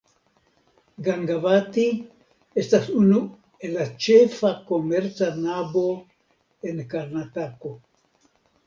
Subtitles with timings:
[1.07, 1.83] Gangavati
[2.63, 3.21] estas unu
[3.67, 5.87] el la ĉefa komerca nabo
[6.73, 7.77] en Karnatako.